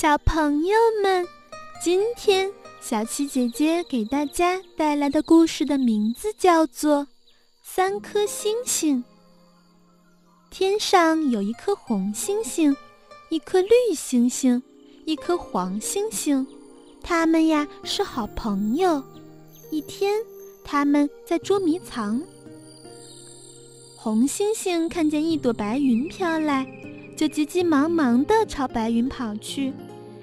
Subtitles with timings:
[0.00, 1.26] 小朋友们，
[1.82, 2.48] 今天
[2.80, 7.00] 小七姐姐给大家带来的故事的名字叫做
[7.64, 8.98] 《三颗星星》。
[10.50, 12.76] 天上有一颗红星星，
[13.28, 14.62] 一颗绿星星，
[15.04, 16.46] 一颗黄星星，
[17.02, 19.02] 他们呀是好朋友。
[19.72, 20.14] 一天，
[20.62, 22.22] 他们在捉迷藏。
[23.96, 26.64] 红星星看见一朵白云飘来，
[27.18, 29.74] 就急急忙忙地朝白云跑去。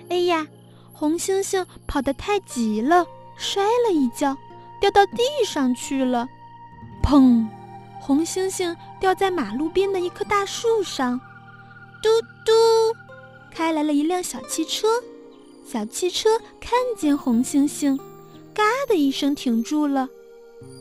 [0.07, 0.47] 哎呀，
[0.93, 3.05] 红星星跑得太急了，
[3.35, 4.37] 摔了一跤，
[4.79, 6.25] 掉到地上去了。
[7.03, 7.45] 砰！
[7.99, 11.19] 红星星掉在马路边的一棵大树上。
[12.01, 12.09] 嘟
[12.45, 12.53] 嘟，
[13.51, 14.87] 开来了一辆小汽车。
[15.67, 16.29] 小汽车
[16.61, 17.99] 看见红星星，
[18.53, 20.07] 嘎的一声停住了。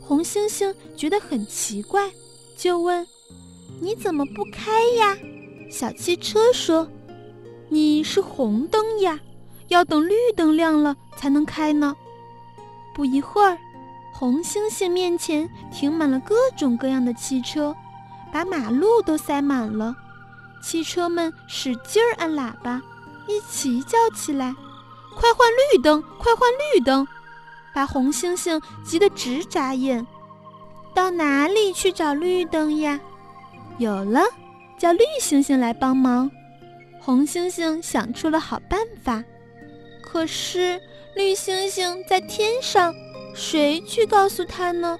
[0.01, 2.09] 红星星觉得很奇怪。
[2.57, 3.05] 就问
[3.81, 5.17] ：“你怎么不开呀？”
[5.75, 6.87] 小汽车说
[7.67, 9.19] ：“你是红灯呀，
[9.67, 11.93] 要等绿灯亮了才能开呢。”
[12.95, 13.57] 不一会儿，
[14.13, 17.75] 红星星面前停满了各种各样的汽车，
[18.31, 19.93] 把马路都塞满了。
[20.63, 22.81] 汽车们使劲儿按喇叭，
[23.27, 24.55] 一起叫起来
[25.13, 26.01] ：“快换绿灯！
[26.17, 27.05] 快换绿灯！”
[27.75, 30.07] 把红星星急得直眨眼。
[30.93, 32.97] 到哪里去找绿灯呀？
[33.77, 34.21] 有了，
[34.77, 36.29] 叫绿星星来帮忙。
[36.99, 39.23] 红星星想出了好办法，
[40.01, 40.81] 可是
[41.15, 42.93] 绿星星在天上，
[43.33, 44.97] 谁去告诉他呢？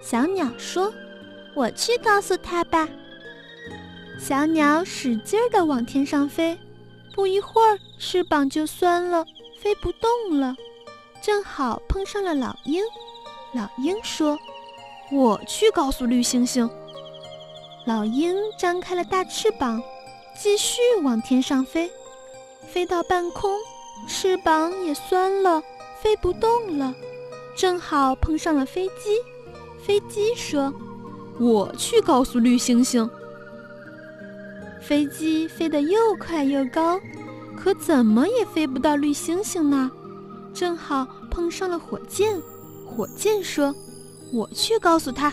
[0.00, 0.92] 小鸟说
[1.54, 2.88] ：“我去告诉他吧。”
[4.18, 6.58] 小鸟使劲儿地往天上飞，
[7.14, 9.24] 不一会儿翅膀就酸了，
[9.60, 10.54] 飞不动了。
[11.20, 12.82] 正好碰上了老鹰，
[13.54, 14.36] 老鹰说。
[15.12, 16.68] 我去告诉绿星星。
[17.84, 19.82] 老鹰张开了大翅膀，
[20.40, 21.90] 继续往天上飞，
[22.68, 23.50] 飞到半空，
[24.06, 25.60] 翅膀也酸了，
[26.00, 26.94] 飞不动了。
[27.56, 29.18] 正好碰上了飞机，
[29.84, 30.72] 飞机说
[31.40, 33.08] ：“我去告诉绿星星。”
[34.80, 37.00] 飞机飞得又快又高，
[37.56, 39.90] 可怎么也飞不到绿星星那。
[40.54, 42.40] 正好碰上了火箭，
[42.86, 43.74] 火箭说。
[44.32, 45.30] 我去告诉他，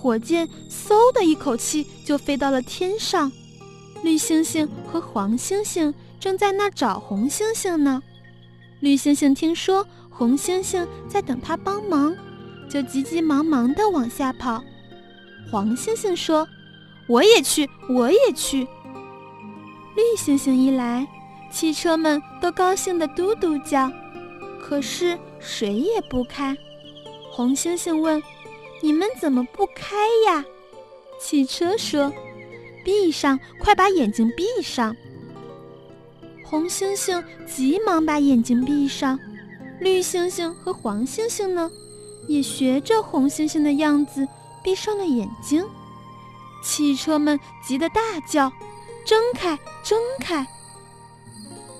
[0.00, 3.32] 火箭嗖的一口气就飞到了天上，
[4.04, 8.00] 绿星星和黄星星正在那找红星星呢。
[8.78, 12.16] 绿星星听说红星星在等他帮忙，
[12.70, 14.62] 就急急忙忙地往下跑。
[15.50, 16.46] 黄星星说
[17.08, 18.68] ：“我也去，我也去。”
[19.96, 21.04] 绿星星一来，
[21.50, 23.90] 汽车们都高兴地嘟嘟叫，
[24.62, 26.56] 可是谁也不开。
[27.32, 28.22] 红星星问
[28.80, 29.96] ：“你们怎么不开
[30.26, 30.44] 呀？”
[31.20, 32.12] 汽车说
[32.84, 34.94] ：“闭上，快把眼睛闭上。”
[36.44, 39.18] 红星星急忙把眼睛闭上，
[39.80, 41.70] 绿星星和黄星星呢，
[42.26, 44.26] 也学着红星星的样子
[44.62, 45.64] 闭上了眼睛。
[46.64, 48.50] 汽车们急得大叫
[49.04, 50.46] ：“睁开，睁开！”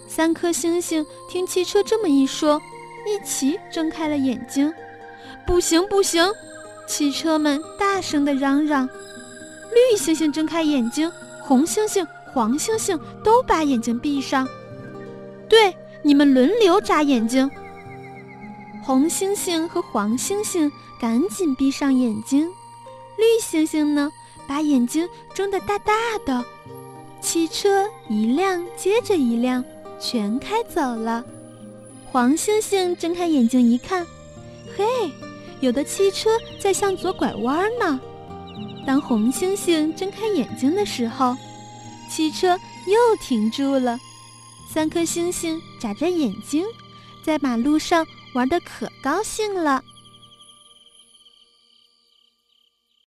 [0.07, 2.61] 三颗星星听汽车这么一说，
[3.07, 4.73] 一起睁开了眼睛。
[5.47, 6.31] 不行不行！
[6.89, 8.89] 汽车们大声地嚷嚷。
[9.71, 11.13] 绿星星睁开眼睛，
[11.43, 14.49] 红星星、黄星星都把眼睛闭上。
[15.49, 17.49] 对，你们轮流眨眼睛。
[18.83, 22.49] 红星星和黄星星赶紧闭上眼睛，
[23.19, 24.11] 绿星星呢，
[24.47, 25.93] 把眼睛睁得大大
[26.25, 26.43] 的。
[27.21, 29.63] 汽车一辆接着一辆，
[30.01, 31.23] 全开走了。
[32.11, 34.07] 黄星星睁开眼睛一看，
[34.75, 34.85] 嘿！
[35.61, 36.31] 有的汽车
[36.61, 38.01] 在向左拐弯呢。
[38.87, 41.37] 当红猩猩睁开眼睛的时候，
[42.11, 42.49] 汽车
[42.87, 43.99] 又停住了。
[44.73, 46.65] 三颗星星眨着眼睛，
[47.23, 49.83] 在马路上玩得可高兴了。